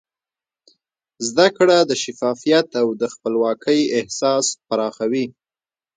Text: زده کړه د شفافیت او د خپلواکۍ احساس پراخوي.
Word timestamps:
زده 1.27 1.47
کړه 1.57 1.77
د 1.89 1.91
شفافیت 2.03 2.67
او 2.81 2.87
د 3.01 3.03
خپلواکۍ 3.13 3.79
احساس 3.97 4.45
پراخوي. 4.67 5.25